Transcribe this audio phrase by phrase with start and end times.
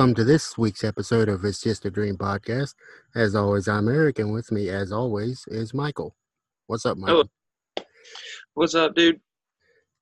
[0.00, 2.74] Welcome to this week's episode of It's Just a Dream podcast.
[3.14, 6.16] As always, I'm Eric, and with me, as always, is Michael.
[6.68, 7.30] What's up, Michael?
[8.54, 9.20] What's up, dude?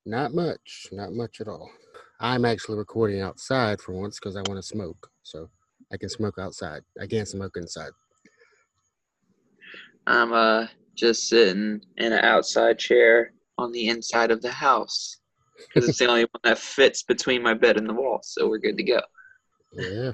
[0.06, 1.68] Not much, not much at all.
[2.20, 5.50] I'm actually recording outside for once because I want to smoke, so
[5.92, 6.82] I can smoke outside.
[7.02, 7.90] I can't smoke inside.
[10.06, 15.18] I'm uh just sitting in an outside chair on the inside of the house
[15.56, 18.58] because it's the only one that fits between my bed and the wall, so we're
[18.58, 19.00] good to go.
[19.72, 20.12] Yeah.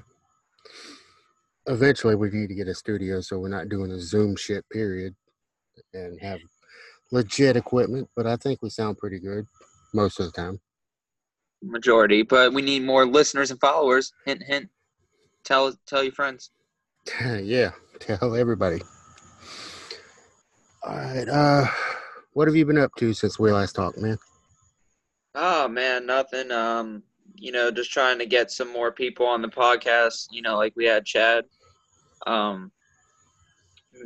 [1.66, 5.14] Eventually, we need to get a studio so we're not doing a Zoom shit, period,
[5.94, 6.40] and have
[7.10, 8.08] legit equipment.
[8.14, 9.46] But I think we sound pretty good
[9.94, 10.60] most of the time.
[11.62, 14.12] Majority, but we need more listeners and followers.
[14.26, 14.68] Hint, hint.
[15.44, 16.50] Tell tell your friends.
[17.42, 18.82] yeah, tell everybody.
[20.82, 21.28] All right.
[21.28, 21.66] Uh,
[22.34, 24.18] what have you been up to since we last talked, man?
[25.34, 26.50] Oh man, nothing.
[26.50, 27.02] Um,
[27.34, 30.26] you know, just trying to get some more people on the podcast.
[30.30, 31.44] You know, like we had Chad.
[32.26, 32.70] Um,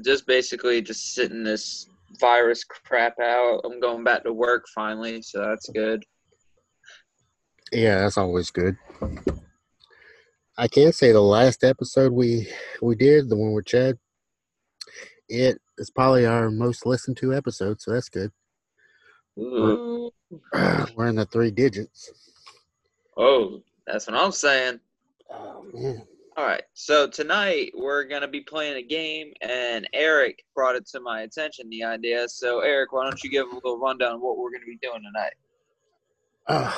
[0.05, 1.89] just basically just sitting this
[2.21, 3.61] virus crap out.
[3.65, 6.05] I'm going back to work finally, so that's good.
[7.73, 8.77] Yeah, that's always good.
[10.57, 12.49] I can't say the last episode we
[12.83, 13.99] we did, the one with Chad,
[15.29, 18.33] it is probably our most listened to episode, so that's good.
[19.39, 20.11] Ooh.
[20.97, 22.28] We're in the three digits.
[23.19, 24.79] Oh, that's what I'm saying.
[25.31, 26.03] Oh man.
[26.37, 26.63] All right.
[26.75, 31.23] So tonight we're going to be playing a game, and Eric brought it to my
[31.23, 32.29] attention, the idea.
[32.29, 34.79] So, Eric, why don't you give a little rundown of what we're going to be
[34.81, 35.33] doing tonight?
[36.47, 36.73] Uh,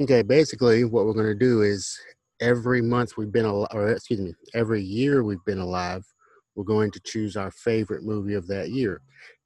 [0.00, 1.96] okay, basically, what we're going to do is
[2.40, 6.04] every month we've been alive, or excuse me, every year we've been alive,
[6.56, 9.02] we're going to choose our favorite movie of that year.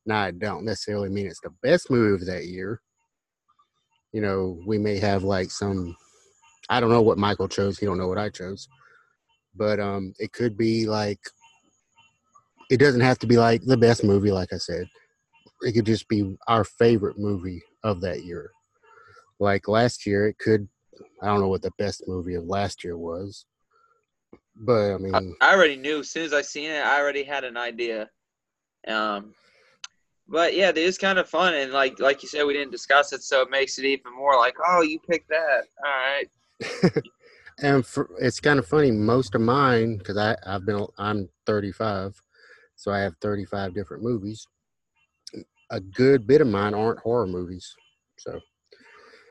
[0.06, 2.80] Now, I don't necessarily mean it's the best movie of that year.
[4.12, 5.96] You know, we may have like some,
[6.68, 7.78] I don't know what Michael chose.
[7.78, 8.68] He don't know what I chose,
[9.54, 11.20] but um, it could be like,
[12.70, 14.86] it doesn't have to be like the best movie, like I said.
[15.62, 18.50] It could just be our favorite movie of that year.
[19.38, 20.68] Like last year, it could,
[21.22, 23.46] I don't know what the best movie of last year was,
[24.56, 26.00] but I mean, I, I already knew.
[26.00, 28.10] As soon as I seen it, I already had an idea.
[28.86, 29.34] Um,
[30.30, 33.12] but yeah, it is kind of fun, and like like you said, we didn't discuss
[33.12, 35.64] it, so it makes it even more like, oh, you picked that.
[35.84, 37.02] All right.
[37.62, 38.92] and for, it's kind of funny.
[38.92, 42.14] Most of mine, because I I've been I'm 35,
[42.76, 44.46] so I have 35 different movies.
[45.70, 47.74] A good bit of mine aren't horror movies.
[48.18, 48.38] So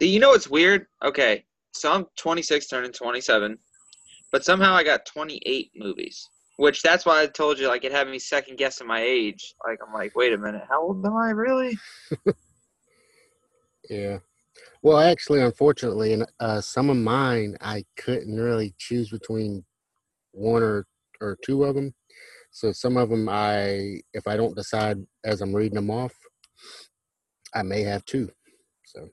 [0.02, 0.86] You know what's weird?
[1.04, 3.58] Okay, so I'm 26, turning 27,
[4.32, 6.30] but somehow I got 28 movies.
[6.60, 9.54] Which that's why I told you, like, it had me second guessing my age.
[9.66, 11.78] Like, I'm like, wait a minute, how old am I really?
[13.90, 14.18] yeah.
[14.82, 19.64] Well, actually, unfortunately, in uh, some of mine, I couldn't really choose between
[20.34, 20.86] one or
[21.22, 21.94] or two of them.
[22.52, 26.14] So some of them, I if I don't decide as I'm reading them off,
[27.56, 28.30] I may have two.
[28.84, 29.08] So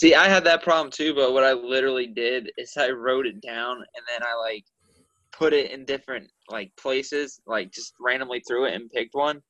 [0.00, 3.40] See, I had that problem too, but what I literally did is I wrote it
[3.40, 4.64] down and then I like
[5.36, 9.40] put it in different like places, like just randomly threw it and picked one.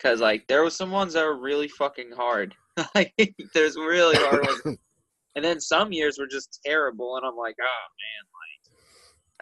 [0.00, 2.54] Cause like there was some ones that were really fucking hard.
[2.94, 3.12] like
[3.54, 4.78] there's really hard ones,
[5.36, 8.24] and then some years were just terrible, and I'm like, oh man,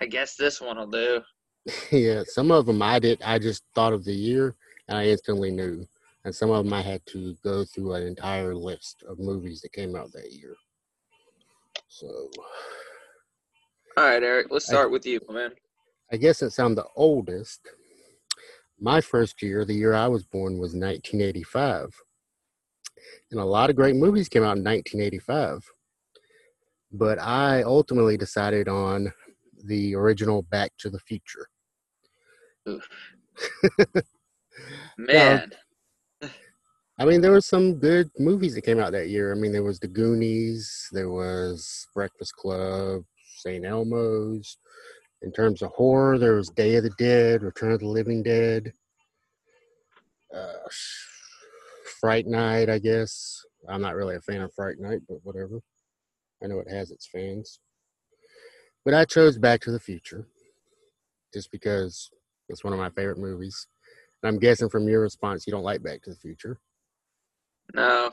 [0.03, 1.21] like I guess this one will do.
[1.91, 3.23] yeah, some of them I did.
[3.23, 4.57] I just thought of the year
[4.89, 5.87] and I instantly knew,
[6.25, 9.73] and some of them I had to go through an entire list of movies that
[9.73, 10.57] came out that year.
[11.89, 12.31] So
[13.97, 15.51] All right, Eric, let's start with you, man.
[16.13, 17.61] I guess since I'm the oldest,
[18.79, 21.91] my first year, the year I was born, was 1985.
[23.31, 25.65] And a lot of great movies came out in 1985.
[26.93, 29.13] But I ultimately decided on
[29.65, 31.49] the original Back to the Future.
[32.69, 32.89] Oof.
[34.99, 35.51] Man,
[37.01, 39.33] I mean, there were some good movies that came out that year.
[39.33, 43.05] I mean, there was The Goonies, there was Breakfast Club,
[43.41, 43.65] St.
[43.65, 44.59] Elmo's.
[45.23, 48.73] In terms of horror, there was Day of the Dead, Return of the Living Dead,
[50.35, 50.69] uh,
[52.01, 53.45] Fright Night, I guess.
[53.69, 55.61] I'm not really a fan of Fright Night, but whatever.
[56.43, 57.61] I know it has its fans.
[58.85, 60.27] But I chose Back to the Future
[61.35, 62.11] just because
[62.49, 63.67] it's one of my favorite movies.
[64.23, 66.59] And I'm guessing from your response, you don't like Back to the Future.
[67.75, 68.11] no,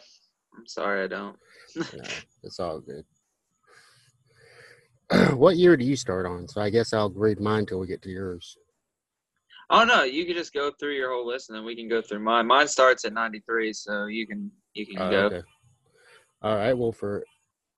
[0.58, 1.38] I'm sorry, I don't.
[1.76, 2.04] No,
[2.44, 3.06] it's all good.
[5.36, 6.48] what year do you start on?
[6.48, 8.58] So I guess I'll read mine till we get to yours.
[9.70, 12.02] Oh no, you can just go through your whole list, and then we can go
[12.02, 12.48] through mine.
[12.48, 15.26] Mine starts at 93, so you can you can Oh, go.
[15.26, 15.42] okay.
[16.42, 16.78] All right.
[16.78, 17.26] Well, for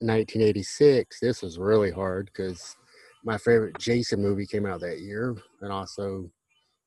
[0.00, 2.76] 1986, this was really hard because
[3.24, 6.30] my favorite Jason movie came out that year, and also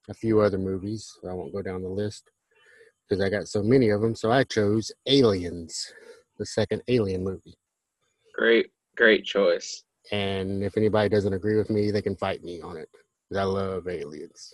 [0.10, 1.18] a few other movies.
[1.30, 2.30] I won't go down the list
[3.08, 4.16] because I got so many of them.
[4.16, 5.94] So I chose Aliens,
[6.38, 7.58] the second Alien movie.
[8.34, 9.84] Great, great choice.
[10.12, 12.90] And if anybody doesn't agree with me, they can fight me on it
[13.36, 14.54] I love Aliens.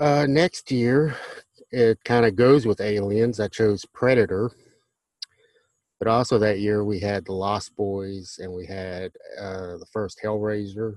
[0.00, 1.16] Uh, next year,
[1.70, 3.40] it kind of goes with Aliens.
[3.40, 4.50] I chose Predator.
[5.98, 9.10] But also that year, we had The Lost Boys and we had
[9.40, 10.94] uh, the first Hellraiser.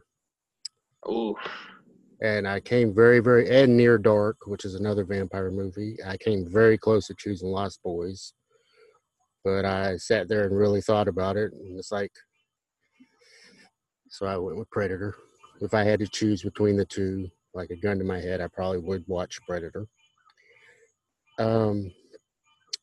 [1.08, 1.36] Ooh,
[2.22, 5.98] And I came very, very, and Near Dark, which is another vampire movie.
[6.06, 8.34] I came very close to choosing Lost Boys.
[9.44, 11.52] But I sat there and really thought about it.
[11.54, 12.12] And it's like,
[14.12, 15.16] so I went with Predator.
[15.62, 18.48] If I had to choose between the two, like a gun to my head, I
[18.48, 19.88] probably would watch Predator.
[21.40, 21.92] Um,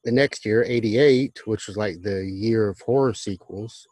[0.05, 3.87] the next year, 88, which was like the year of horror sequels.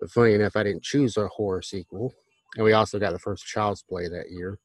[0.00, 2.12] But funny enough, I didn't choose a horror sequel.
[2.56, 4.58] And we also got the first Child's Play that year.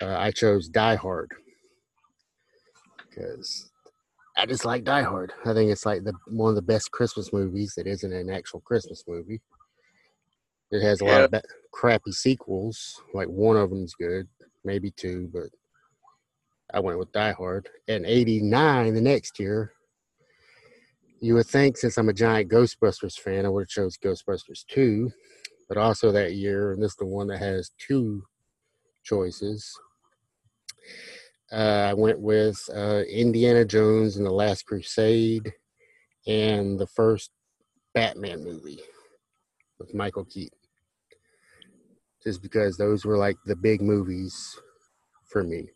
[0.00, 1.32] Uh, I chose Die Hard
[3.08, 3.72] because
[4.36, 5.32] I just like Die Hard.
[5.44, 8.60] I think it's like the one of the best Christmas movies that isn't an actual
[8.60, 9.40] Christmas movie.
[10.70, 11.42] It has a lot of ba-
[11.72, 13.00] crappy sequels.
[13.14, 14.28] Like one of them's good,
[14.64, 15.48] maybe two, but
[16.72, 17.68] I went with Die Hard.
[17.88, 19.72] And '89, the next year,
[21.20, 25.10] you would think since I'm a giant Ghostbusters fan, I would have chose Ghostbusters 2.
[25.68, 28.22] But also that year, and this is the one that has two
[29.04, 29.78] choices.
[31.52, 35.52] Uh, I went with uh, Indiana Jones and the Last Crusade
[36.26, 37.30] and the first
[37.94, 38.80] Batman movie
[39.78, 40.57] with Michael Keaton.
[42.28, 44.60] Just because those were like the big movies
[45.32, 45.66] for me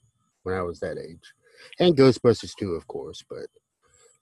[0.42, 1.32] when I was that age.
[1.78, 3.24] And Ghostbusters too, of course.
[3.26, 3.46] But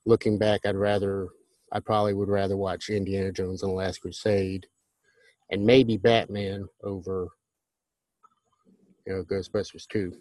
[0.05, 1.27] looking back, I'd rather,
[1.73, 4.65] I probably would rather watch Indiana Jones and the Last Crusade
[5.49, 7.27] and maybe Batman over,
[9.05, 10.13] you know, Ghostbusters 2.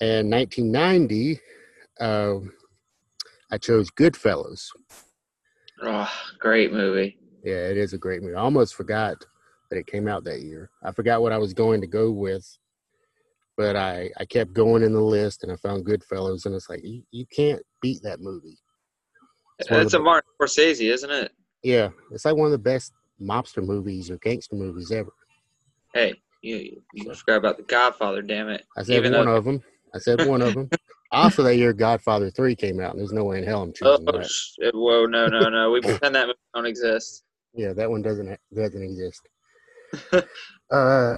[0.00, 1.40] And 1990,
[1.98, 2.34] uh,
[3.50, 4.68] I chose Goodfellas.
[5.82, 6.08] oh,
[6.38, 7.18] great movie.
[7.42, 8.36] Yeah, it is a great movie.
[8.36, 9.16] I almost forgot
[9.70, 10.70] that it came out that year.
[10.82, 12.46] I forgot what I was going to go with,
[13.56, 16.84] but I, I kept going in the list and I found Goodfellas, and it's like,
[16.84, 18.58] you, you can't beat that movie.
[19.58, 21.32] It's It's a Martin Scorsese, isn't it?
[21.62, 25.10] Yeah, it's like one of the best mobster movies or gangster movies ever.
[25.94, 28.20] Hey, you you forgot about The Godfather.
[28.20, 28.64] Damn it!
[28.76, 29.62] I said Even one though- of them.
[29.94, 30.68] I said one of them.
[31.10, 33.96] Also, that year, Godfather 3 came out, and there's no way in hell I'm Oh,
[33.96, 34.28] choosing that.
[34.28, 35.70] sh- whoa, no, no, no.
[35.70, 37.24] We pretend that movie don't exist.
[37.54, 39.22] Yeah, that one doesn't doesn't exist.
[40.12, 40.22] Uh,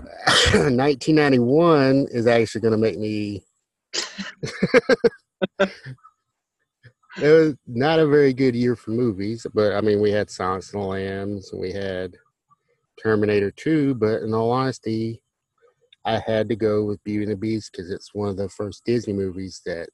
[0.52, 3.44] 1991 is actually going to make me.
[5.60, 5.70] it
[7.22, 10.80] was not a very good year for movies, but I mean, we had Silence of
[10.80, 12.14] the Lambs, we had
[13.02, 15.22] Terminator 2, but in all honesty,
[16.04, 18.84] I had to go with Beauty and the Beast because it's one of the first
[18.84, 19.88] Disney movies that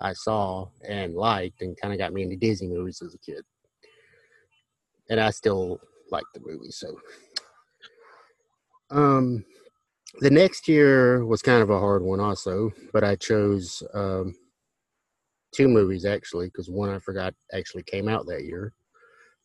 [0.00, 3.42] I saw and liked and kind of got me into Disney movies as a kid.
[5.08, 6.94] And I still like the movie, so.
[8.94, 9.44] Um,
[10.20, 14.34] the next year was kind of a hard one, also, but I chose um,
[15.52, 18.72] two movies actually because one I forgot actually came out that year.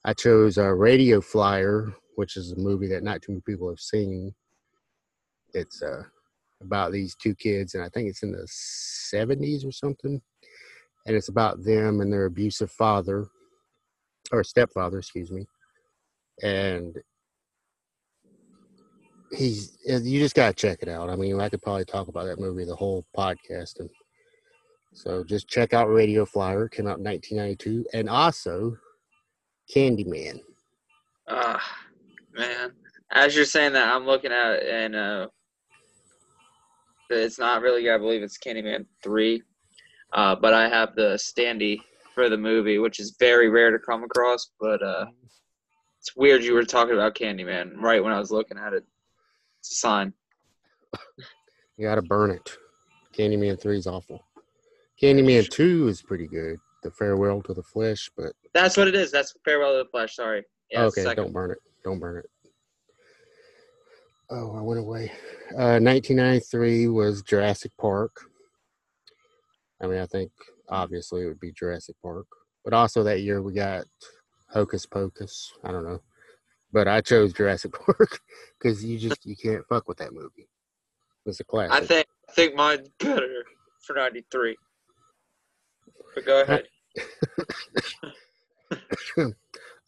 [0.05, 3.79] I chose uh, Radio Flyer, which is a movie that not too many people have
[3.79, 4.33] seen.
[5.55, 6.03] It's uh,
[6.61, 10.21] about these two kids, and I think it's in the 70s or something.
[11.07, 13.25] And it's about them and their abusive father,
[14.31, 15.47] or stepfather, excuse me.
[16.43, 16.95] And
[19.31, 21.09] he's, you just got to check it out.
[21.09, 23.79] I mean, I could probably talk about that movie the whole podcast.
[23.79, 23.89] And
[24.93, 26.67] so just check out Radio Flyer.
[26.67, 27.85] Came out in 1992.
[27.93, 28.77] And also
[29.73, 30.39] Candyman.
[31.27, 31.63] Ah,
[32.33, 32.71] man.
[33.11, 35.27] As you're saying that, I'm looking at it and uh,
[37.09, 37.89] it's not really.
[37.89, 39.41] I believe it's Candyman three,
[40.13, 41.79] uh, but I have the standee
[42.13, 44.51] for the movie, which is very rare to come across.
[44.59, 45.05] But uh,
[45.99, 48.85] it's weird you were talking about Candyman right when I was looking at it.
[49.69, 50.13] It's a sign.
[51.77, 52.57] You got to burn it.
[53.15, 54.19] Candyman 3 is awful.
[54.99, 56.57] Candyman 2 is pretty good.
[56.81, 59.11] The Farewell to the Flesh, but That's what it is.
[59.11, 60.15] That's Farewell to the Flesh.
[60.15, 60.43] Sorry.
[60.71, 61.59] Yeah, okay, don't burn it.
[61.83, 62.25] Don't burn it.
[64.31, 65.11] Oh, I went away.
[65.51, 68.11] Uh, 1993 was Jurassic Park.
[69.81, 70.31] I mean, I think
[70.69, 72.25] obviously it would be Jurassic Park,
[72.63, 73.85] but also that year we got
[74.51, 75.53] Hocus Pocus.
[75.63, 76.01] I don't know,
[76.71, 78.19] but I chose Jurassic Park
[78.57, 80.47] because you just you can't fuck with that movie.
[81.25, 81.73] It's a classic.
[81.73, 83.45] I think I think mine's better
[83.81, 84.55] for '93.
[86.15, 86.63] But go ahead.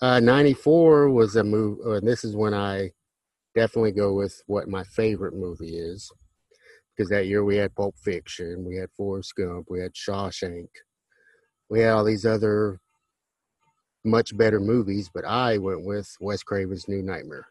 [0.01, 2.91] uh, 94 was a movie, and this is when I
[3.55, 6.11] definitely go with what my favorite movie is.
[6.95, 10.67] Because that year we had Pulp Fiction, we had Forrest Gump, we had Shawshank,
[11.69, 12.79] we had all these other
[14.03, 17.47] much better movies, but I went with Wes Craven's New Nightmare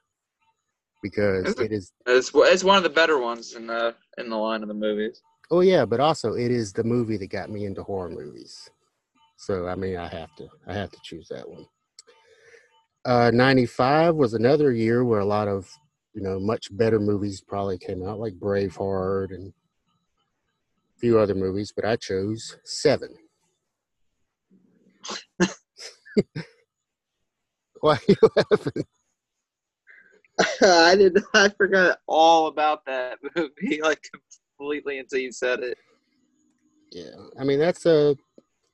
[1.02, 1.92] because it is.
[2.06, 5.22] It's it's one of the better ones in the in the line of the movies.
[5.50, 8.70] Oh yeah, but also it is the movie that got me into horror movies.
[9.36, 11.66] So I mean, I have to I have to choose that one.
[13.04, 15.70] Uh, 95 was another year where a lot of
[16.14, 19.52] you know much better movies probably came out, like Braveheart and
[20.96, 23.14] a few other movies, but I chose Seven.
[27.80, 28.84] Why are you laughing?
[30.62, 31.18] I did.
[31.34, 34.10] I forgot all about that movie, like
[34.58, 35.78] completely until you said it.
[36.92, 38.16] Yeah, I mean that's a.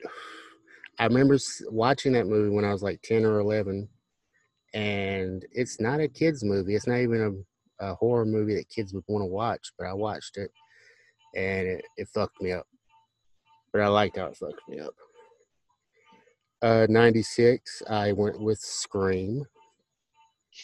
[0.98, 1.36] I remember
[1.70, 3.88] watching that movie when I was like ten or eleven,
[4.72, 6.74] and it's not a kids movie.
[6.74, 7.44] It's not even
[7.80, 9.72] a, a horror movie that kids would want to watch.
[9.78, 10.50] But I watched it,
[11.34, 12.66] and it, it fucked me up.
[13.72, 14.94] But I liked how it fucked me up.
[16.62, 17.82] Uh, ninety six.
[17.88, 19.44] I went with Scream.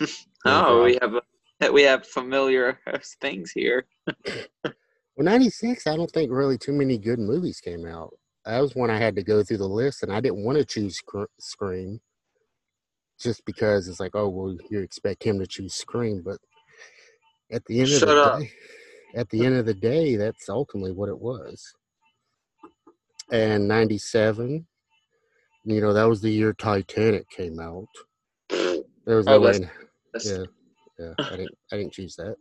[0.45, 2.81] Oh, we have a, we have familiar
[3.21, 3.87] things here.
[5.15, 8.15] Well, 96, I don't think really too many good movies came out.
[8.47, 10.65] That was when I had to go through the list, and I didn't want to
[10.65, 12.01] choose Scr- Scream
[13.21, 16.23] just because it's like, oh, well, you expect him to choose Scream.
[16.25, 16.39] But
[17.51, 18.39] at the end Shut of the up.
[18.41, 18.51] day,
[19.15, 21.63] at the end of the day, that's ultimately what it was.
[23.31, 24.67] And 97,
[25.65, 27.87] you know, that was the year Titanic came out.
[29.05, 29.59] There was Oh, way.
[30.13, 30.45] That's- yeah,
[30.97, 31.15] yeah.
[31.19, 31.59] I didn't.
[31.73, 32.37] I didn't choose that.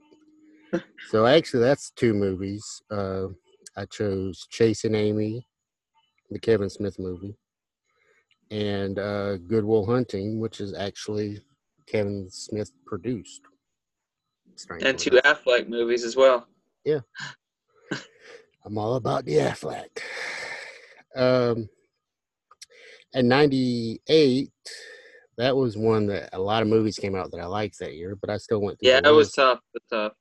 [1.09, 2.63] So actually, that's two movies.
[2.91, 3.27] Uh,
[3.75, 5.45] I chose Chasing Amy,
[6.29, 7.35] the Kevin Smith movie,
[8.51, 11.39] and uh, Good Will Hunting, which is actually
[11.87, 13.41] Kevin Smith produced.
[14.81, 15.43] And two enough.
[15.43, 16.47] Affleck movies as well.
[16.85, 16.99] Yeah.
[18.65, 19.89] I'm all about the Affleck.
[21.15, 21.67] Um,
[23.13, 24.51] and '98,
[25.37, 28.15] that was one that a lot of movies came out that I liked that year,
[28.15, 28.89] but I still went through.
[28.89, 29.59] Yeah, it was tough.
[29.73, 30.13] It was tough.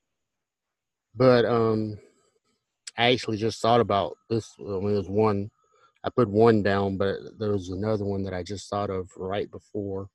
[1.14, 1.99] But um,
[2.97, 4.49] I actually just thought about this.
[4.59, 5.50] I mean, there's one.
[6.02, 9.50] I put one down, but there was another one that I just thought of right
[9.50, 10.09] before.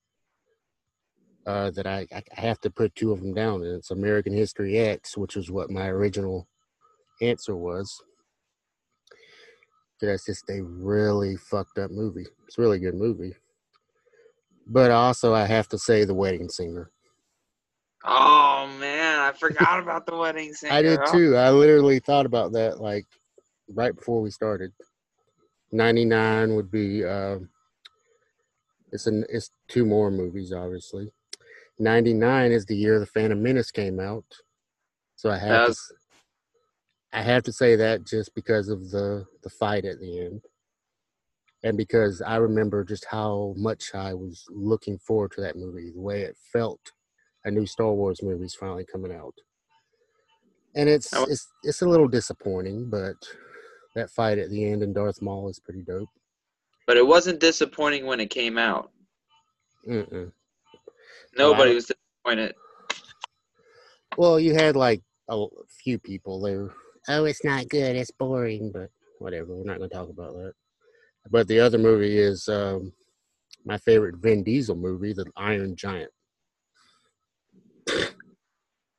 [1.45, 4.33] Uh, that I, I I have to put two of them down, and it's American
[4.33, 6.47] History X, which is what my original
[7.21, 8.01] answer was.
[10.01, 12.27] That's just a really fucked up movie.
[12.47, 13.33] It's a really good movie.
[14.67, 16.91] But also, I have to say, The Wedding Singer.
[18.07, 20.73] Oh man, I forgot about the wedding singer.
[20.75, 21.35] I did too.
[21.35, 23.05] I literally thought about that like
[23.73, 24.71] right before we started.
[25.71, 27.39] Ninety nine would be uh,
[28.91, 31.11] it's an it's two more movies obviously.
[31.79, 34.25] Ninety nine is the year the Phantom Menace came out,
[35.15, 35.91] so I have That's- s-
[37.15, 40.41] I have to say that just because of the the fight at the end,
[41.63, 46.01] and because I remember just how much I was looking forward to that movie, the
[46.01, 46.91] way it felt.
[47.45, 49.35] A new Star Wars movie is finally coming out
[50.75, 53.15] and it's wa- it's it's a little disappointing, but
[53.95, 56.09] that fight at the end in Darth Maul is pretty dope.
[56.85, 58.91] But it wasn't disappointing when it came out.
[59.87, 60.31] Mm-mm.
[61.37, 61.75] Nobody Wow.
[61.75, 62.55] was disappointed.
[64.17, 65.45] Well, you had like a
[65.83, 66.69] few people there.
[67.07, 67.95] Oh, it's not good.
[67.95, 69.55] It's boring, but whatever.
[69.55, 70.53] We're not going to talk about that.
[71.29, 72.91] But the other movie is um,
[73.65, 76.11] my favorite Vin Diesel movie, The Iron Giant.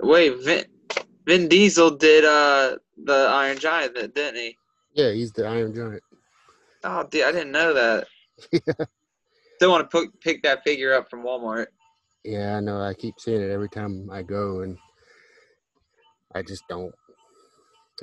[0.02, 0.64] Wait, Vin,
[1.26, 4.56] Vin Diesel did uh the Iron Giant, didn't he?
[4.94, 6.02] Yeah, he's the Iron Giant.
[6.84, 8.06] Oh, dude, I didn't know that.
[9.56, 11.66] Still want to pick, pick that figure up from Walmart.
[12.24, 12.80] Yeah, I know.
[12.80, 14.76] I keep seeing it every time I go, and
[16.34, 16.92] I just don't.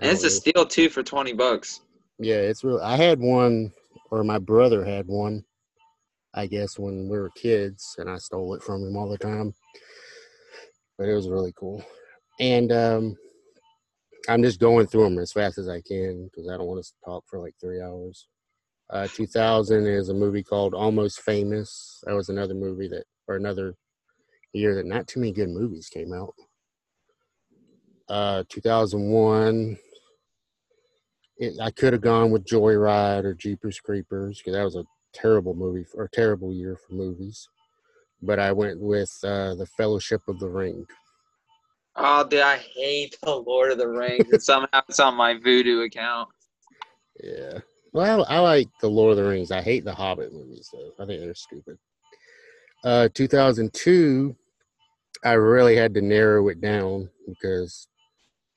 [0.02, 1.82] And it's a steal too for twenty bucks.
[2.20, 2.80] Yeah, it's real.
[2.80, 3.72] I had one,
[4.12, 5.44] or my brother had one,
[6.34, 9.54] I guess, when we were kids, and I stole it from him all the time.
[10.98, 11.84] But it was really cool.
[12.40, 13.18] And um,
[14.30, 16.92] I'm just going through them as fast as I can because I don't want to
[17.04, 18.28] talk for like three hours.
[18.90, 22.02] Uh, 2000 is a movie called Almost Famous.
[22.06, 23.76] That was another movie that, or another
[24.54, 26.34] year that not too many good movies came out.
[28.10, 29.78] Uh, 2001,
[31.38, 35.54] it, I could have gone with Joyride or Jeepers Creepers because that was a terrible
[35.54, 37.48] movie for, or terrible year for movies.
[38.22, 40.86] But I went with uh, The Fellowship of the Ring.
[41.96, 44.32] Oh, dude, I hate the Lord of the Rings.
[44.32, 46.30] and somehow it's on my Vudu account.
[47.22, 47.60] Yeah.
[47.92, 49.52] Well, I, I like The Lord of the Rings.
[49.52, 50.92] I hate the Hobbit movies, though.
[51.00, 51.78] I think they're stupid.
[52.84, 54.36] Uh, 2002,
[55.24, 57.88] I really had to narrow it down because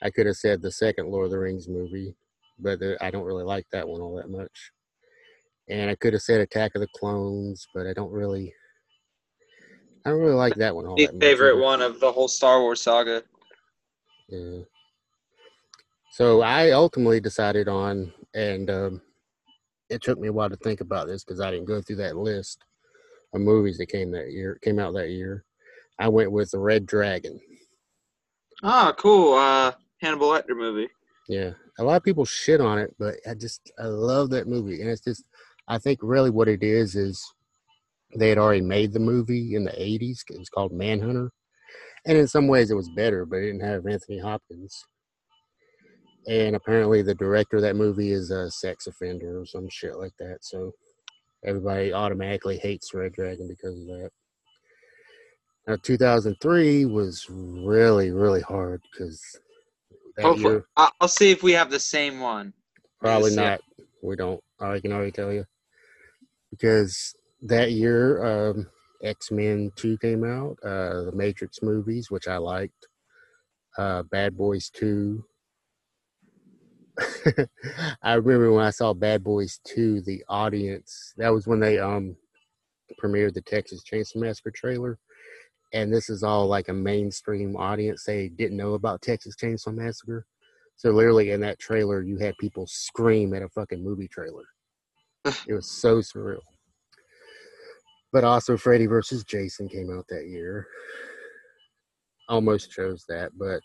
[0.02, 2.14] I could have said the second Lord of the Rings movie,
[2.58, 4.70] but I don't really like that one all that much.
[5.68, 8.54] And I could have said Attack of the Clones, but I don't really,
[10.04, 11.20] I don't really like that one all My that much.
[11.20, 11.62] favorite either.
[11.62, 13.22] one of the whole Star Wars saga.
[14.28, 14.60] Yeah.
[16.12, 19.02] So I ultimately decided on, and um,
[19.90, 22.16] it took me a while to think about this because I didn't go through that
[22.16, 22.58] list
[23.34, 25.44] of movies that came that year, came out that year.
[25.98, 27.40] I went with the Red Dragon.
[28.62, 29.34] Ah, cool.
[29.34, 30.88] Uh, Hannibal Lecter movie.
[31.28, 34.80] Yeah, a lot of people shit on it, but I just I love that movie,
[34.80, 35.24] and it's just
[35.68, 37.24] I think really what it is is
[38.16, 40.20] they had already made the movie in the '80s.
[40.30, 41.30] It was called Manhunter,
[42.06, 44.84] and in some ways it was better, but it didn't have Anthony Hopkins.
[46.28, 50.14] And apparently, the director of that movie is a sex offender or some shit like
[50.18, 50.38] that.
[50.42, 50.72] So
[51.44, 54.10] everybody automatically hates Red Dragon because of that.
[55.66, 59.20] Now, 2003 was really, really hard because
[60.22, 62.54] Hopefully, I- I'll see if we have the same one.
[63.00, 63.60] Probably not.
[64.02, 64.42] We don't.
[64.60, 65.44] I can already tell you
[66.50, 68.68] because that year, um,
[69.02, 70.56] X Men Two came out.
[70.64, 72.88] Uh, the Matrix movies, which I liked.
[73.78, 75.24] Uh, Bad Boys Two.
[78.02, 81.14] I remember when I saw Bad Boys Two, the audience.
[81.18, 82.16] That was when they um
[83.02, 84.98] premiered the Texas Chainsaw Massacre trailer.
[85.76, 88.02] And this is all like a mainstream audience.
[88.04, 90.24] They didn't know about Texas Chainsaw Massacre.
[90.76, 94.44] So literally in that trailer, you had people scream at a fucking movie trailer.
[95.26, 96.40] it was so surreal.
[98.10, 100.66] But also, Freddy versus Jason came out that year.
[102.30, 103.60] Almost chose that, but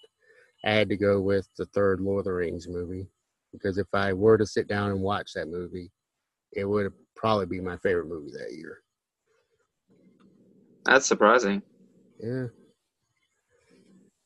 [0.65, 3.07] I had to go with the third Lord of the Rings movie
[3.53, 5.93] because if I were to sit down and watch that movie,
[6.51, 8.79] it would probably be my favorite movie that year.
[10.83, 11.61] That's surprising.
[12.21, 12.47] Yeah.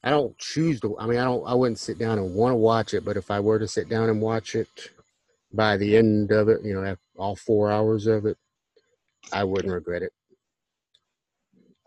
[0.03, 0.97] I don't choose to.
[0.99, 1.43] I mean, I don't.
[1.47, 3.89] I wouldn't sit down and want to watch it, but if I were to sit
[3.89, 4.69] down and watch it,
[5.51, 8.37] by the end of it, you know, after all four hours of it,
[9.33, 10.13] I wouldn't regret it.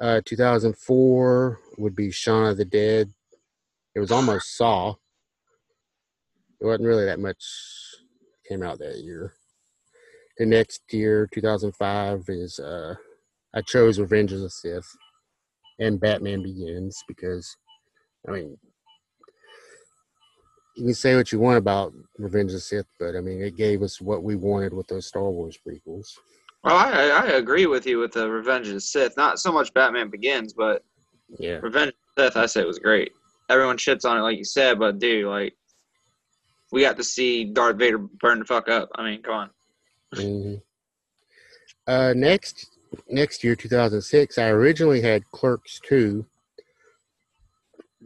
[0.00, 3.12] Uh, 2004 would be Shaun of the Dead.
[3.94, 4.94] It was almost Saw.
[6.60, 7.44] It wasn't really that much
[8.48, 9.34] came out that year.
[10.38, 12.94] The next year, 2005, is uh,
[13.54, 14.96] I chose Revenge of the Sith
[15.78, 17.56] and Batman Begins because,
[18.28, 18.58] I mean,
[20.76, 23.56] you can say what you want about Revenge of the Sith, but I mean, it
[23.56, 26.06] gave us what we wanted with those Star Wars prequels.
[26.62, 29.16] Well, I, I agree with you with the Revenge of the Sith.
[29.16, 30.82] Not so much Batman Begins, but
[31.38, 33.12] Yeah, Revenge of the Sith, I say was great.
[33.48, 35.54] Everyone shits on it, like you said, but dude, like,
[36.70, 38.90] we got to see Darth Vader burn the fuck up.
[38.94, 39.50] I mean, come on.
[40.14, 40.54] hmm
[41.86, 42.77] Uh, next
[43.08, 46.24] next year, 2006, I originally had Clerks 2,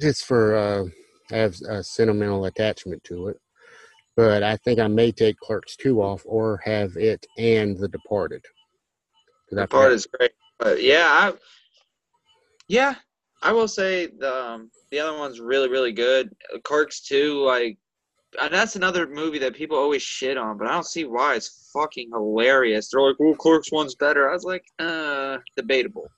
[0.00, 0.84] just for uh,
[1.30, 3.40] I have a sentimental attachment to it.
[4.16, 8.44] But I think I may take Clerks 2 off or have it and The Departed.
[8.44, 11.32] I The part forgot- is great, but yeah, I,
[12.68, 12.94] yeah,
[13.42, 16.30] I will say the um, the other one's really really good.
[16.64, 17.76] Clerks two, like, and
[18.50, 21.34] that's another movie that people always shit on, but I don't see why.
[21.34, 22.88] It's fucking hilarious.
[22.90, 26.08] They're like, "Well, Clerks one's better." I was like, uh, debatable.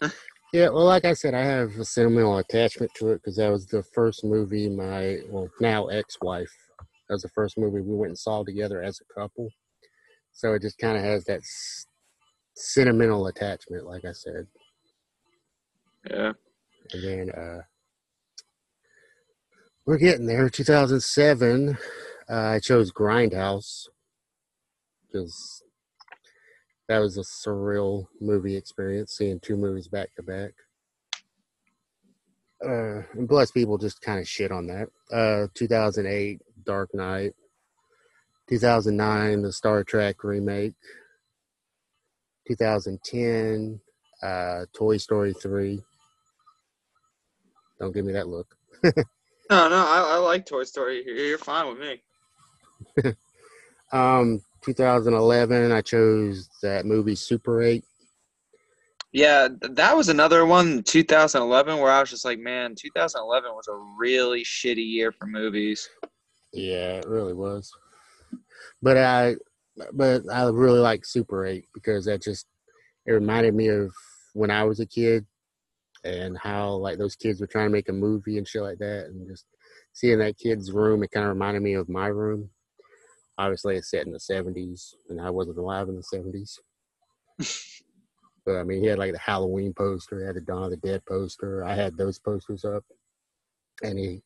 [0.52, 3.66] Yeah, well, like I said, I have a sentimental attachment to it because that was
[3.66, 6.50] the first movie my well now ex-wife.
[7.08, 9.48] That was the first movie we went and saw together as a couple.
[10.32, 11.86] So it just kind of has that s-
[12.56, 14.48] sentimental attachment, like I said.
[16.10, 16.32] Yeah,
[16.94, 17.60] And then uh,
[19.90, 20.48] we're getting there.
[20.48, 21.76] 2007,
[22.30, 23.88] uh, I chose Grindhouse
[25.04, 25.64] because
[26.88, 30.52] that was a surreal movie experience, seeing two movies back to back.
[32.64, 34.90] Uh, and plus, people just kind of shit on that.
[35.12, 37.34] Uh, 2008, Dark Knight.
[38.48, 40.74] 2009, the Star Trek remake.
[42.46, 43.80] 2010,
[44.22, 45.82] uh, Toy Story 3.
[47.80, 48.56] Don't give me that look.
[49.50, 51.02] no, no, I, I like Toy Story.
[51.04, 53.12] You're you're fine with me.
[53.92, 57.84] Um, 2011, I chose that movie Super 8.
[59.12, 63.76] Yeah, that was another one, 2011, where I was just like, man, 2011 was a
[63.98, 65.88] really shitty year for movies.
[66.52, 67.72] Yeah, it really was.
[68.80, 69.34] But I,
[69.92, 72.46] but I really like Super 8 because that just
[73.06, 73.92] it reminded me of
[74.34, 75.26] when I was a kid
[76.04, 79.06] and how like those kids were trying to make a movie and shit like that,
[79.06, 79.46] and just
[79.92, 82.50] seeing that kid's room, it kind of reminded me of my room.
[83.38, 86.58] Obviously, it's set in the 70s, and I wasn't alive in the 70s.
[88.46, 90.76] But I mean, he had like the Halloween poster, he had the Dawn of the
[90.78, 91.64] Dead poster.
[91.64, 92.84] I had those posters up,
[93.82, 94.22] and he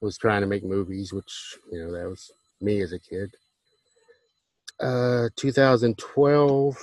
[0.00, 3.34] was trying to make movies, which you know that was me as a kid.
[4.80, 6.76] Uh, 2012,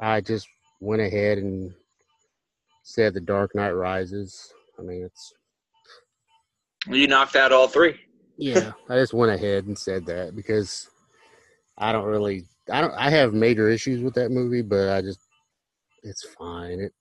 [0.00, 0.46] I just
[0.80, 1.74] went ahead and
[2.90, 4.52] said The Dark Knight Rises.
[4.78, 5.32] I mean, it's
[6.88, 7.94] You knocked out all three.
[8.36, 8.72] yeah.
[8.88, 10.88] I just went ahead and said that because
[11.78, 15.20] I don't really, I don't, I have major issues with that movie, but I just,
[16.02, 16.80] it's fine.
[16.80, 16.92] It,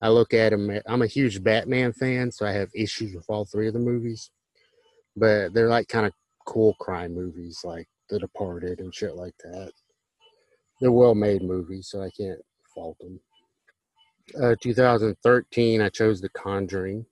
[0.00, 0.80] I look at him.
[0.86, 4.30] I'm a huge Batman fan, so I have issues with all three of the movies,
[5.16, 6.12] but they're like kind of
[6.46, 9.70] cool crime movies, like The Departed and shit like that.
[10.80, 12.40] They're well-made movies, so I can't
[12.74, 13.20] fault them.
[14.40, 17.06] Uh, 2013, I chose The Conjuring.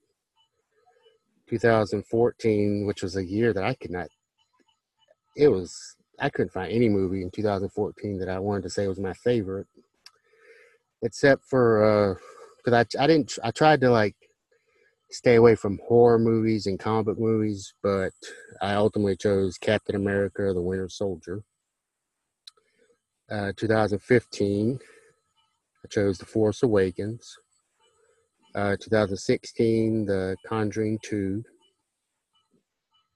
[1.51, 4.09] 2014, which was a year that I could not.
[5.37, 9.01] It was I couldn't find any movie in 2014 that I wanted to say was
[9.01, 9.67] my favorite,
[11.03, 12.19] except for
[12.65, 14.15] because I I didn't I tried to like
[15.11, 18.13] stay away from horror movies and comic book movies, but
[18.63, 21.43] I ultimately chose Captain America: The Winter Soldier.
[23.31, 24.81] Uh, 2015,
[25.85, 27.37] I chose The Force Awakens.
[28.55, 31.43] Uh, 2016, The Conjuring 2,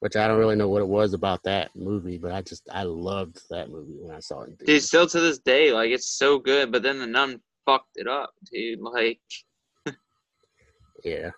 [0.00, 2.85] which I don't really know what it was about that movie, but I just I
[2.85, 4.59] loved that movie when I saw it.
[4.64, 6.70] Dude, still to this day, like it's so good.
[6.70, 8.81] But then the nun fucked it up, dude.
[8.81, 9.20] Like,
[11.05, 11.31] Yeah.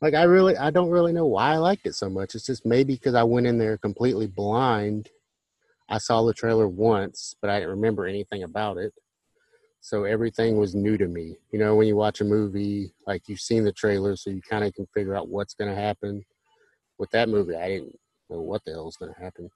[0.00, 2.34] Like I really I don't really know why I liked it so much.
[2.34, 5.08] It's just maybe because I went in there completely blind.
[5.88, 8.94] I saw the trailer once, but I didn't remember anything about it.
[9.80, 11.36] So everything was new to me.
[11.52, 14.64] You know, when you watch a movie, like you've seen the trailer, so you kind
[14.64, 16.22] of can figure out what's going to happen.
[16.98, 19.50] With that movie, I didn't know what the hell was going to happen.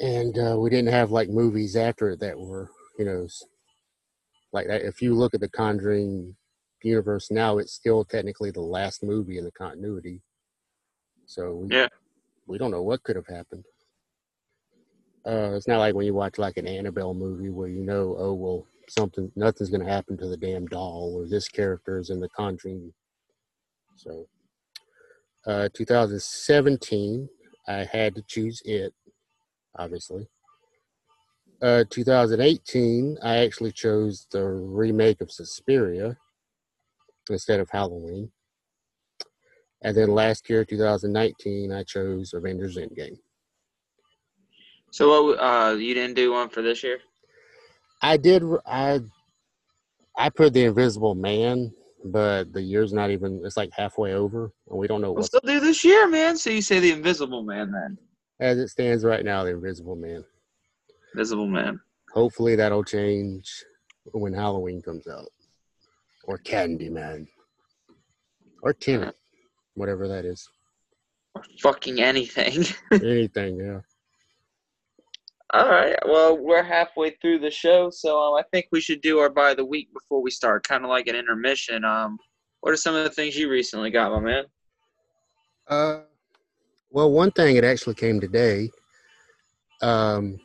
[0.00, 3.28] And uh, we didn't have like movies after it that were, you know,
[4.52, 4.82] like that.
[4.82, 6.34] If you look at the Conjuring
[6.82, 10.22] universe now, it's still technically the last movie in the continuity.
[11.26, 11.88] So we, Yeah.
[12.46, 13.64] we don't know what could have happened.
[15.26, 18.32] Uh, it's not like when you watch like an Annabelle movie where you know, oh
[18.32, 22.28] well, something, nothing's gonna happen to the damn doll or this character is in the
[22.28, 22.92] Conjuring.
[23.96, 24.28] So,
[25.46, 27.28] uh, 2017,
[27.66, 28.94] I had to choose it,
[29.76, 30.28] obviously.
[31.60, 36.16] Uh, 2018, I actually chose the remake of Suspiria
[37.30, 38.30] instead of Halloween.
[39.82, 43.18] And then last year, 2019, I chose Avengers Endgame.
[44.90, 45.38] So what?
[45.38, 46.98] Uh, you didn't do one for this year?
[48.02, 48.42] I did.
[48.66, 49.00] I
[50.16, 51.72] I put the Invisible Man,
[52.04, 53.42] but the year's not even.
[53.44, 55.26] It's like halfway over, and we don't know We'll what.
[55.26, 56.36] still do this year, man.
[56.36, 57.98] So you say the Invisible Man then?
[58.40, 60.24] As it stands right now, the Invisible Man.
[61.14, 61.80] Invisible Man.
[62.12, 63.64] Hopefully, that'll change
[64.12, 65.28] when Halloween comes out,
[66.24, 67.26] or Candyman,
[68.62, 69.14] or Tenet,
[69.74, 70.48] whatever that is.
[71.34, 72.64] Or fucking anything.
[72.92, 73.80] Anything, yeah.
[75.52, 75.96] All right.
[76.04, 79.54] Well, we're halfway through the show, so um, I think we should do our by
[79.54, 81.84] the week before we start, kind of like an intermission.
[81.84, 82.18] Um,
[82.60, 84.44] what are some of the things you recently got, my man?
[85.68, 86.00] Uh,
[86.90, 88.70] well, one thing it actually came today.
[89.82, 90.40] Um,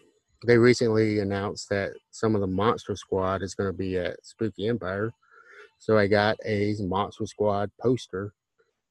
[0.45, 4.67] they recently announced that some of the Monster Squad is going to be at Spooky
[4.67, 5.11] Empire,
[5.79, 8.33] so I got a Monster Squad poster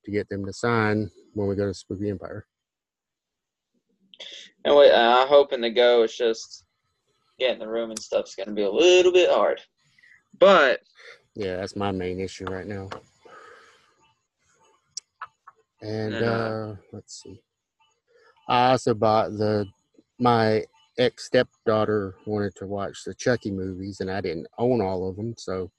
[0.05, 2.47] to get them to sign when we go to Spooky Empire.
[4.65, 6.03] And wait, uh, I'm hoping to go.
[6.03, 6.65] It's just
[7.39, 9.61] getting the room and stuff's gonna be a little bit hard,
[10.39, 10.81] but
[11.35, 12.91] Yeah, that's my main issue right now.
[15.81, 16.33] And Yeah.
[16.33, 17.41] uh, let's see.
[18.49, 19.67] I also bought the
[20.19, 20.67] my
[20.99, 25.35] ex stepdaughter wanted to watch the Chucky movies, and I didn't own all of them,
[25.39, 25.71] so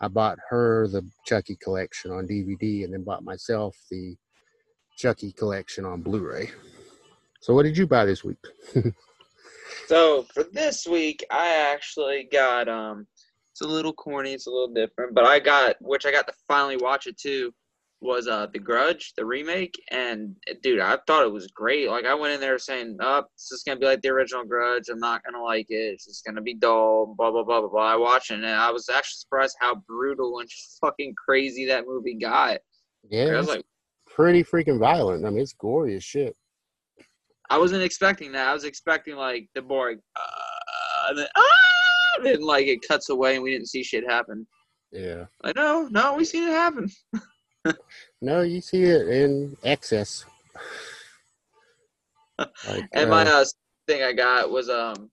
[0.00, 4.16] I bought her the Chucky collection on DVD, and then bought myself the
[4.96, 6.50] Chucky collection on Blu-ray.
[7.42, 8.38] So, what did you buy this week?
[9.86, 13.06] So for this week, I actually got um,
[13.52, 16.32] it's a little corny, it's a little different, but I got which I got to
[16.48, 17.52] finally watch it too.
[18.00, 21.88] Was uh The Grudge, the remake, and dude, I thought it was great.
[21.88, 24.44] Like I went in there saying, "Up, oh, it's just gonna be like the original
[24.44, 24.88] Grudge.
[24.88, 25.74] I'm not gonna like it.
[25.74, 27.92] It's just gonna be dull." Blah blah blah blah blah.
[27.92, 30.48] I watched it, and I was actually surprised how brutal and
[30.80, 32.60] fucking crazy that movie got.
[33.08, 33.64] Yeah, like,
[34.06, 35.24] pretty freaking violent.
[35.24, 36.34] I mean, it's gory as shit.
[37.52, 38.48] I wasn't expecting that.
[38.48, 43.10] I was expecting like the boring, uh, and then ah, and then like it cuts
[43.10, 44.46] away and we didn't see shit happen.
[44.90, 45.26] Yeah.
[45.44, 46.90] Like no, no, we seen it happen.
[48.20, 50.24] No, you see it in excess.
[52.38, 53.44] Like, And my uh, uh,
[53.86, 55.10] thing I got was um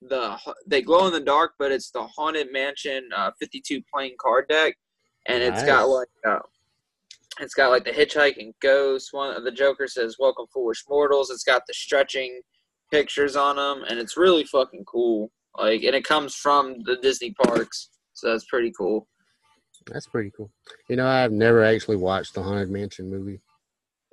[0.00, 4.48] the they glow in the dark, but it's the haunted mansion uh, 52 playing card
[4.48, 4.74] deck,
[5.26, 5.88] and it's got Nice.
[5.88, 6.38] like uh,
[7.40, 9.08] it's got like the hitchhiking ghost.
[9.12, 12.40] One of the Joker says "Welcome, foolish mortals." It's got the stretching
[12.90, 15.30] pictures on them, and it's really fucking cool.
[15.56, 19.08] Like, and it comes from the Disney parks, so that's pretty cool.
[19.86, 20.50] That's pretty cool.
[20.88, 23.40] You know, I've never actually watched the Haunted Mansion movie.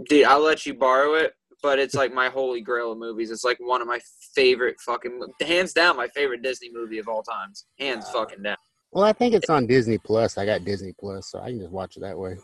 [0.09, 3.31] Dude, I'll let you borrow it, but it's like my holy grail of movies.
[3.31, 3.99] It's like one of my
[4.33, 7.65] favorite fucking, hands down, my favorite Disney movie of all times.
[7.79, 8.21] Hands Wow.
[8.21, 8.57] fucking down.
[8.91, 10.37] Well, I think it's on Disney Plus.
[10.37, 12.37] I got Disney Plus, so I can just watch it that way.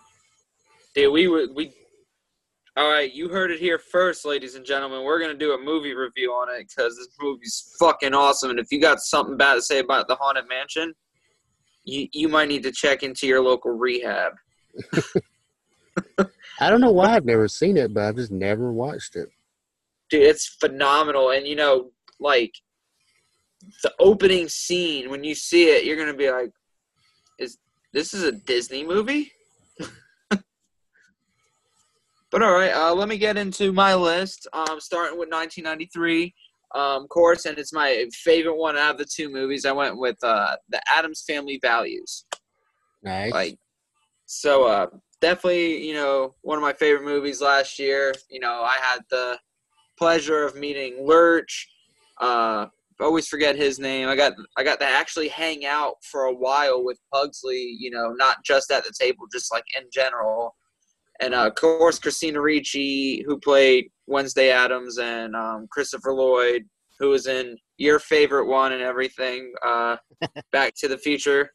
[0.95, 1.73] Dude, we would we.
[2.77, 5.03] All right, you heard it here first, ladies and gentlemen.
[5.03, 8.49] We're gonna do a movie review on it because this movie's fucking awesome.
[8.49, 10.93] And if you got something bad to say about the Haunted Mansion,
[11.83, 14.33] you you might need to check into your local rehab.
[16.59, 19.29] I don't know why I've never seen it, but I've just never watched it.
[20.09, 22.53] dude it's phenomenal and you know like
[23.83, 26.51] the opening scene when you see it you're gonna be like
[27.39, 27.57] is
[27.93, 29.31] this is a disney movie
[32.35, 34.45] but all right uh, let me get into my list.
[34.51, 36.35] Um, starting with 1993
[36.75, 39.65] um, course and it's my favorite one out of the two movies.
[39.65, 42.25] I went with uh, the Addams Family Values.
[43.01, 43.31] Nice.
[43.31, 43.57] like
[44.25, 44.87] so uh
[45.21, 48.13] definitely you know one of my favorite movies last year.
[48.29, 49.39] You know i had the
[49.97, 51.69] pleasure of meeting lurch.
[52.19, 52.65] Uh
[52.99, 54.09] always forget his name.
[54.09, 58.09] I got i got to actually hang out for a while with pugsley you know
[58.09, 60.53] not just at the table just like in general
[61.21, 66.63] and uh, of course christina ricci who played wednesday Addams and um, christopher lloyd
[66.99, 69.97] who was in your favorite one and everything uh,
[70.51, 71.51] back to the future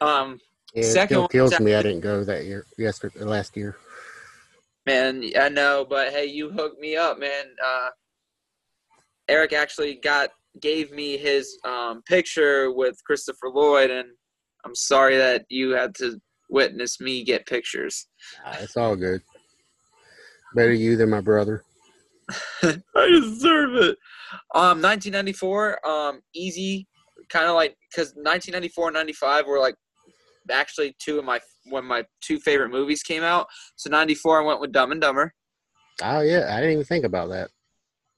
[0.00, 0.38] um
[0.74, 3.76] yeah, it second one kills me I didn't go that year, yesterday, last year.
[4.86, 7.44] Man, I know, but hey, you hooked me up, man.
[7.64, 7.88] Uh,
[9.28, 14.08] Eric actually got gave me his um, picture with Christopher Lloyd, and
[14.64, 18.06] I'm sorry that you had to witness me get pictures.
[18.60, 19.22] It's all good.
[20.54, 21.62] Better you than my brother.
[22.62, 23.96] I deserve it.
[24.54, 26.86] Um, 1994, um, easy,
[27.28, 29.74] kind of like because 1994 and 95 were like
[30.50, 33.46] actually two of my when my two favorite movies came out.
[33.76, 35.32] So 94, I went with Dumb and Dumber.
[36.02, 37.50] Oh yeah, I didn't even think about that.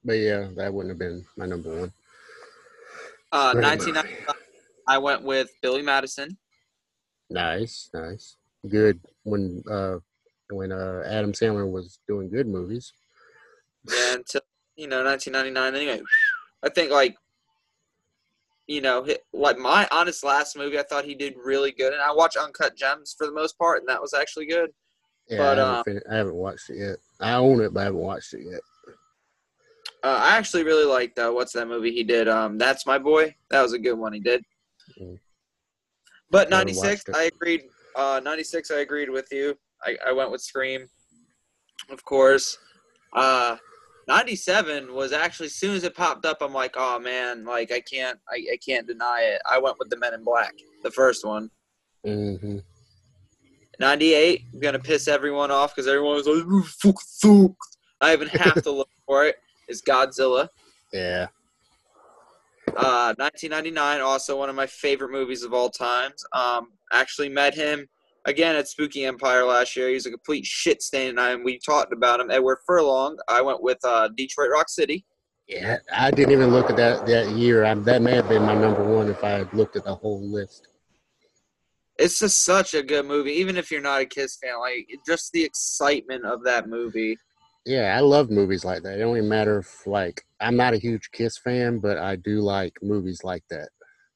[0.04, 1.92] But yeah, that wouldn't have been my number one.
[3.32, 4.34] Uh, 1995,
[4.88, 6.36] I went with Billy Madison.
[7.30, 8.36] Nice, nice,
[8.68, 9.00] good.
[9.22, 9.98] When uh,
[10.50, 12.92] when uh, Adam Sandler was doing good movies.
[13.88, 14.40] Yeah, until
[14.76, 15.80] you know 1999.
[15.80, 16.04] Anyway,
[16.64, 17.16] I think like
[18.66, 22.12] you know like my honest last movie, I thought he did really good, and I
[22.12, 24.70] watch Uncut Gems for the most part, and that was actually good.
[25.28, 26.96] Yeah, But, I, haven't uh, fin- I haven't watched it yet.
[27.20, 28.60] I own it, but I haven't watched it yet.
[30.02, 32.26] Uh, I actually really liked uh, what's that movie he did?
[32.26, 33.36] Um, That's My Boy.
[33.50, 34.42] That was a good one he did.
[35.00, 35.18] Mm.
[36.30, 37.04] But 96.
[37.14, 37.62] I agreed.
[37.96, 39.56] Uh, 96, I agreed with you.
[39.84, 40.86] I, I went with Scream,
[41.90, 42.58] of course.
[43.12, 43.56] Uh,
[44.06, 47.80] 97 was actually as soon as it popped up, I'm like, oh man, like I
[47.80, 49.40] can't, I, I can't deny it.
[49.50, 51.50] I went with the Men in Black, the first one.
[52.04, 52.58] hmm
[53.78, 57.56] 98, I'm gonna piss everyone off because everyone was like, "Ooh, fuck, fuck."
[58.02, 59.36] I even have to look for it.
[59.68, 60.48] Is Godzilla.
[60.92, 61.28] Yeah,
[62.76, 66.24] Uh, 1999, also one of my favorite movies of all times.
[66.32, 67.86] Um, actually met him
[68.24, 69.88] again at Spooky Empire last year.
[69.88, 72.30] He's a complete shit stain, and I, we talked about him.
[72.30, 73.18] Edward Furlong.
[73.28, 75.04] I went with uh, Detroit Rock City.
[75.48, 75.78] yeah.
[75.94, 77.64] I didn't even look at that that year.
[77.64, 80.22] I, that may have been my number one if I had looked at the whole
[80.22, 80.68] list.
[81.98, 84.58] It's just such a good movie, even if you're not a Kiss fan.
[84.58, 87.16] Like just the excitement of that movie.
[87.66, 88.94] Yeah, I love movies like that.
[88.94, 92.40] It don't even matter if like I'm not a huge Kiss fan, but I do
[92.40, 93.68] like movies like that,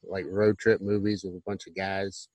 [0.02, 2.28] like road trip movies with a bunch of guys,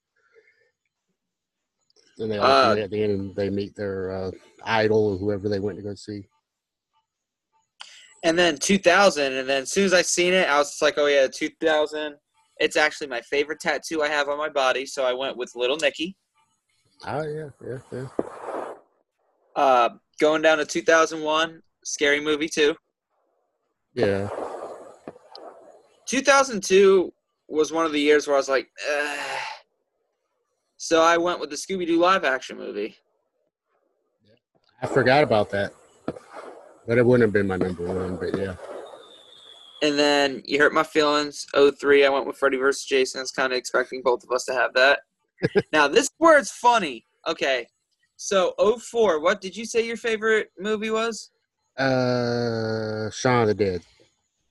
[2.19, 4.31] and they all Uh, at the end and they meet their uh,
[4.63, 6.27] idol or whoever they went to go see.
[8.23, 11.07] And then 2000, and then as soon as I seen it, I was like, oh
[11.07, 12.15] yeah, 2000.
[12.57, 15.77] It's actually my favorite tattoo I have on my body, so I went with Little
[15.77, 16.17] Nicky.
[17.07, 18.07] Oh yeah, yeah, yeah.
[19.55, 19.89] Uh,
[20.19, 22.75] going down to 2001, Scary Movie 2.
[23.95, 24.29] Yeah,
[26.05, 27.11] 2002
[27.47, 29.37] was one of the years where I was like, Ugh.
[30.77, 32.95] so I went with the Scooby Doo live action movie.
[34.81, 35.73] I forgot about that,
[36.87, 38.15] but it wouldn't have been my number one.
[38.15, 38.55] But yeah,
[39.81, 41.45] And then you hurt my feelings.
[41.53, 42.85] 03, I went with Freddy vs.
[42.85, 43.19] Jason.
[43.19, 44.99] I was kind of expecting both of us to have that.
[45.73, 47.05] now, this word's funny.
[47.27, 47.67] Okay.
[48.21, 51.31] So 04, what did you say your favorite movie was?
[51.77, 53.81] uh, Shaun of the Dead.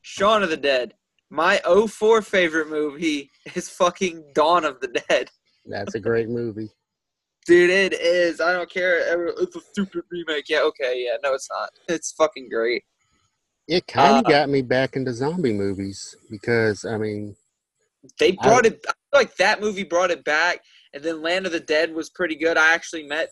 [0.01, 0.95] Shaun of the Dead.
[1.29, 5.29] My 04 favorite movie is fucking Dawn of the Dead.
[5.67, 6.71] That's a great movie.
[7.47, 8.41] Dude, it is.
[8.41, 9.01] I don't care.
[9.39, 10.49] It's a stupid remake.
[10.49, 11.19] Yeah, okay, yeah.
[11.23, 11.69] No, it's not.
[11.91, 12.85] It's fucking great.
[13.69, 17.37] It kind of Uh, got me back into zombie movies because I mean,
[18.19, 18.81] They I- brought it.
[18.89, 20.61] I feel like that movie brought it back,
[20.95, 22.57] and then Land of the Dead was pretty good.
[22.57, 23.29] I actually met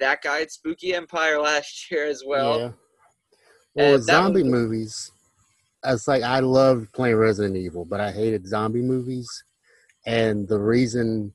[0.00, 2.58] that guy at Spooky Empire last year as well.
[2.58, 2.70] yeah.
[3.74, 5.12] Well, zombie was- movies,
[5.84, 9.28] I was like, I loved playing Resident Evil, but I hated zombie movies,
[10.06, 11.32] and the reason,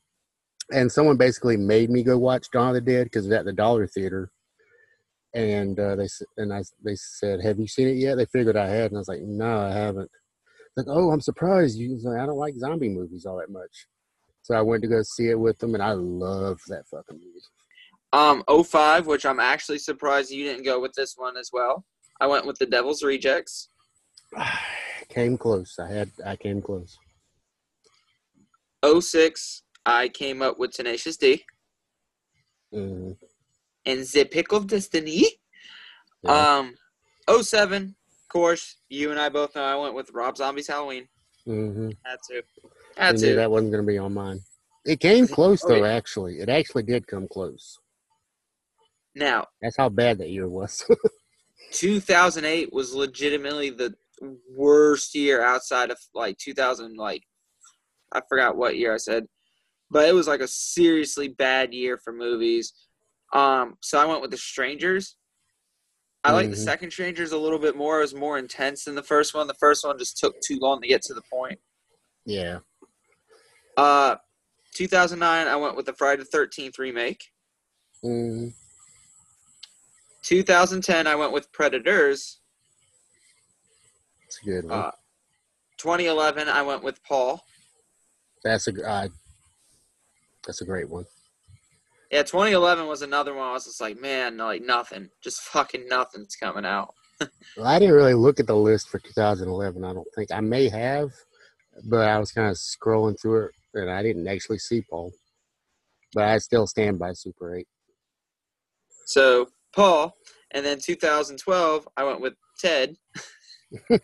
[0.71, 3.53] and someone basically made me go watch Dawn of the Dead because it's at the
[3.53, 4.31] Dollar Theater,
[5.33, 8.67] and uh, they and I they said, "Have you seen it yet?" They figured I
[8.67, 10.11] had, and I was like, "No, I haven't."
[10.77, 11.77] Like, oh, I'm surprised.
[11.77, 13.87] You, I, like, I don't like zombie movies all that much,
[14.43, 17.39] so I went to go see it with them, and I loved that fucking movie.
[18.15, 21.83] Um, 05, which I'm actually surprised you didn't go with this one as well.
[22.21, 23.67] I went with the Devil's Rejects.
[25.09, 25.77] came close.
[25.77, 26.97] I had, I came close.
[28.85, 31.43] 06, I came up with Tenacious D.
[32.73, 33.17] Mhm.
[33.85, 35.25] And The Pick of Destiny.
[36.23, 36.59] Yeah.
[36.59, 36.75] Um,
[37.43, 41.07] 07, of course, you and I both know I went with Rob Zombie's Halloween.
[41.45, 42.41] hmm Had to.
[42.97, 43.35] I Had knew to.
[43.35, 44.39] that wasn't going to be on mine.
[44.85, 45.83] It came close Oh, though.
[45.83, 45.91] yeah.
[45.91, 47.77] Actually, it actually did come close.
[49.15, 50.83] Now, That's how bad that year was.
[51.71, 53.93] 2008 was legitimately the
[54.49, 57.23] worst year outside of like 2000 like
[58.13, 59.25] I forgot what year I said
[59.91, 62.73] but it was like a seriously bad year for movies.
[63.33, 65.17] Um so I went with The Strangers.
[66.23, 67.99] I like the second Strangers a little bit more.
[67.99, 69.45] It was more intense than the first one.
[69.45, 71.59] The first one just took too long to get to the point.
[72.25, 72.59] Yeah.
[73.77, 74.15] uh
[74.75, 77.23] 2009 I went with the Friday the 13th remake.
[78.01, 78.49] Hmm
[80.25, 82.39] 2010 I went with Predators
[84.25, 84.79] It's a good one.
[84.79, 84.91] uh
[85.77, 87.43] 2011 I went with Paul
[88.45, 89.07] that's a uh,
[90.45, 91.05] that's a great one.
[92.11, 93.47] Yeah, 2011 was another one.
[93.49, 96.93] I was just like, man, like nothing, just fucking nothing's coming out.
[97.57, 99.85] Well, I didn't really look at the list for 2011.
[99.85, 101.11] I don't think I may have,
[101.85, 105.13] but I was kind of scrolling through it, and I didn't actually see Paul.
[106.13, 107.67] But I still stand by Super Eight.
[109.05, 110.15] So Paul,
[110.51, 112.95] and then 2012, I went with Ted.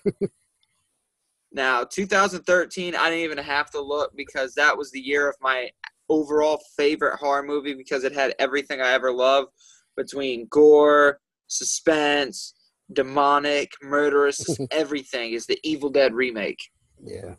[1.51, 5.69] now 2013, I didn't even have to look because that was the year of my
[6.09, 9.49] overall favorite horror movie because it had everything I ever loved
[9.95, 12.53] between gore, suspense,
[12.91, 15.31] demonic, murderous, everything.
[15.33, 16.59] Is the Evil Dead remake.
[17.03, 17.35] Yeah.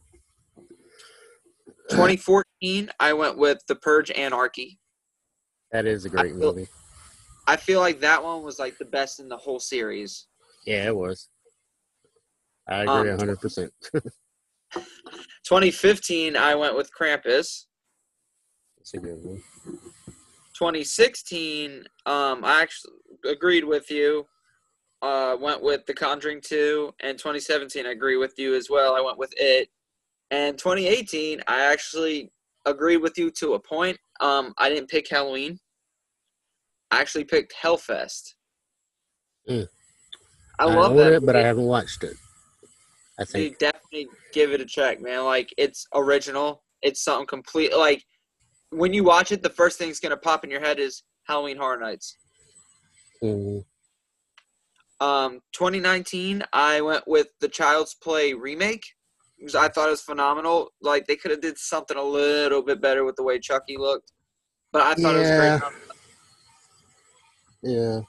[1.90, 4.79] 2014, I went with The Purge Anarchy.
[5.73, 6.68] That is a great feel- movie.
[7.46, 10.26] I feel like that one was like the best in the whole series.
[10.66, 11.28] Yeah, it was.
[12.68, 13.70] I agree Um, 100%.
[15.44, 17.66] 2015, I went with Krampus.
[18.81, 19.42] It's a good one.
[20.55, 22.92] 2016, um, I actually
[23.28, 24.26] agreed with you.
[25.02, 26.94] Uh, went with The Conjuring 2.
[27.00, 28.94] And 2017, I agree with you as well.
[28.94, 29.68] I went with it.
[30.31, 32.31] And 2018, I actually
[32.64, 33.98] agreed with you to a point.
[34.20, 35.59] Um, I didn't pick Halloween.
[36.92, 38.35] I actually picked Hellfest.
[39.48, 39.66] Mm.
[40.59, 41.12] I I love that.
[41.14, 42.14] it, but I haven't watched it.
[43.18, 43.59] I Dude, think.
[43.59, 45.24] definitely give it a check, man.
[45.24, 46.62] Like it's original.
[46.83, 47.74] It's something complete.
[47.76, 48.05] Like
[48.70, 51.57] when you watch it, the first thing that's gonna pop in your head is Halloween
[51.57, 52.16] Horror Nights.
[53.22, 53.64] Mhm.
[55.00, 58.84] Um, 2019, I went with the Child's Play remake
[59.38, 60.70] because I thought it was phenomenal.
[60.82, 64.12] Like they could have did something a little bit better with the way Chucky looked,
[64.72, 65.57] but I thought Yeah.
[65.57, 65.91] it was great.
[67.63, 68.01] Yeah.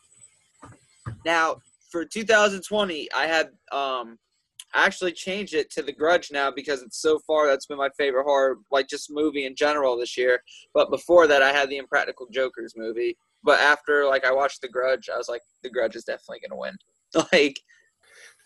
[1.26, 1.58] Now
[1.92, 4.18] for 2020, I had um,
[4.74, 7.90] I actually changed it to The Grudge now because it's so far that's been my
[7.98, 10.42] favorite horror, like just movie in general this year.
[10.74, 13.16] But before that, I had the Impractical Jokers movie.
[13.44, 16.60] But after like I watched The Grudge, I was like, The Grudge is definitely gonna
[16.60, 16.76] win.
[17.32, 17.60] like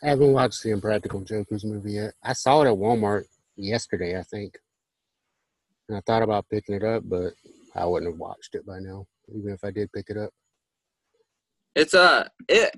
[0.04, 2.14] I haven't watched the Impractical Jokers movie yet.
[2.24, 3.24] I saw it at Walmart
[3.56, 4.58] yesterday, I think.
[5.88, 7.34] And I thought about picking it up, but
[7.74, 10.32] I wouldn't have watched it by now, even if I did pick it up.
[11.78, 12.76] It's uh it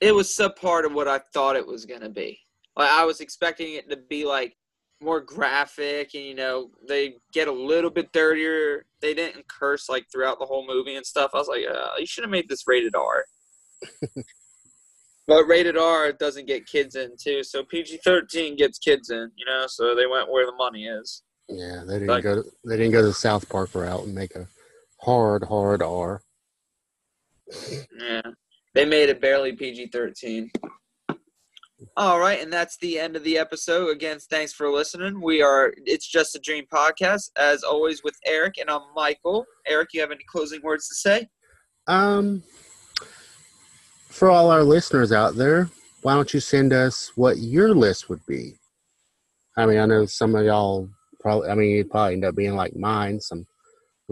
[0.00, 2.38] it was subpart of what I thought it was gonna be.
[2.76, 4.56] Like I was expecting it to be like
[5.00, 8.86] more graphic and you know they get a little bit dirtier.
[9.00, 11.32] They didn't curse like throughout the whole movie and stuff.
[11.34, 13.24] I was like, uh, you should have made this rated R.
[15.26, 19.30] but rated R doesn't get kids in too, so PG thirteen gets kids in.
[19.36, 21.22] You know, so they went where the money is.
[21.48, 22.36] Yeah, they didn't Like- go.
[22.42, 24.46] To, they didn't go the South Park route and make a
[25.02, 26.22] hard, hard R.
[27.98, 28.22] Yeah,
[28.74, 30.50] they made it barely PG thirteen.
[31.96, 33.88] All right, and that's the end of the episode.
[33.88, 35.20] Again, thanks for listening.
[35.20, 39.44] We are It's Just a Dream podcast, as always, with Eric, and I'm Michael.
[39.66, 41.26] Eric, you have any closing words to say?
[41.88, 42.44] Um,
[44.08, 45.68] for all our listeners out there,
[46.02, 48.54] why don't you send us what your list would be?
[49.56, 50.88] I mean, I know some of y'all
[51.20, 53.44] probably, I mean, you'd probably end up being like mine, some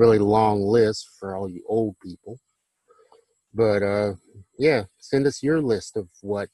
[0.01, 2.39] really long list for all you old people.
[3.53, 4.15] But uh,
[4.59, 6.49] yeah, send us your list of what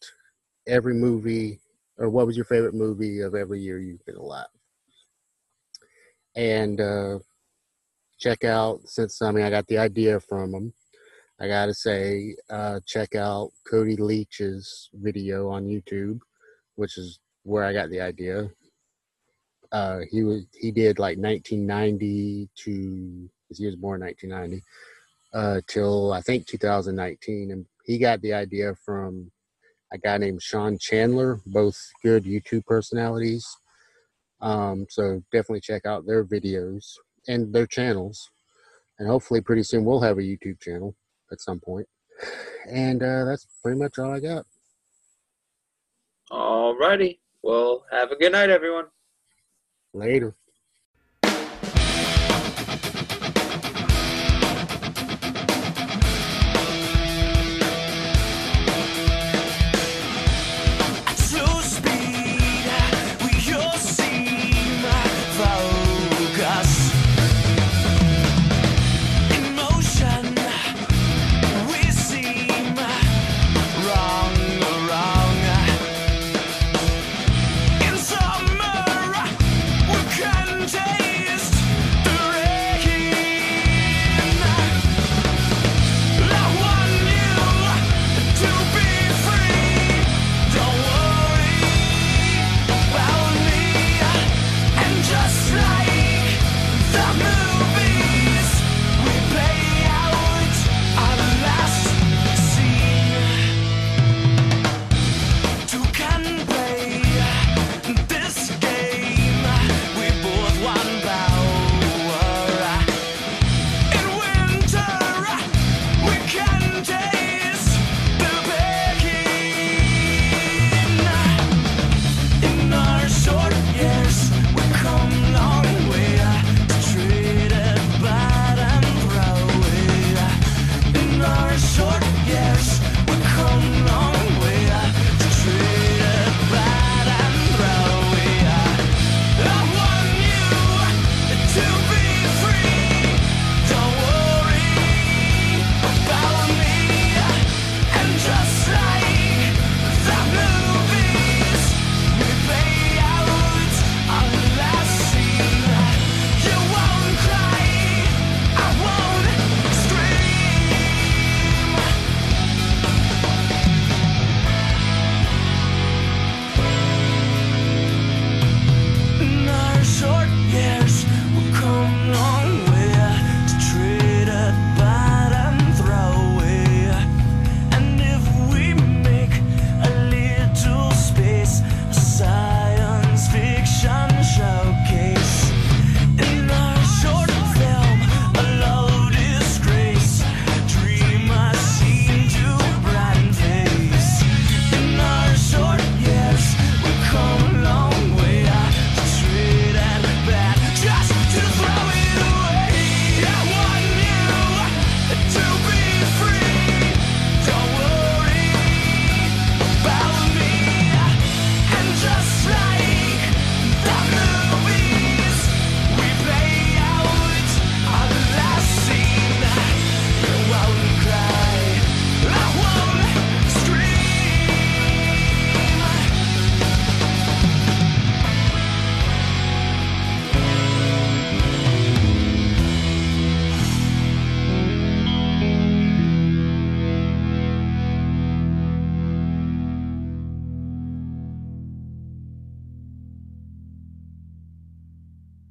[0.67, 1.61] every movie
[1.97, 4.47] or what was your favorite movie of every year you've been alive.
[6.35, 7.21] And uh,
[8.19, 10.73] check out, since I mean, I got the idea from them,
[11.39, 16.19] I gotta say, uh, check out Cody Leach's video on YouTube,
[16.75, 18.51] which is where I got the idea.
[19.71, 24.63] Uh, he was he did like 1990 to he was born in 1990
[25.35, 29.31] uh, till I think 2019, and he got the idea from
[29.93, 33.47] a guy named Sean Chandler, both good YouTube personalities.
[34.41, 36.85] Um, so definitely check out their videos
[37.29, 38.31] and their channels,
[38.99, 40.95] and hopefully pretty soon we'll have a YouTube channel
[41.33, 41.87] at some point.
[42.71, 44.47] And uh, that's pretty much all I got.
[46.31, 47.21] All righty.
[47.43, 48.87] Well, have a good night, everyone.
[49.93, 50.35] Later.